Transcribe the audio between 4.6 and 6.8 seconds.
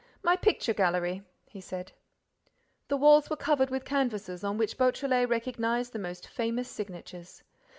Beautrelet recognized the most famous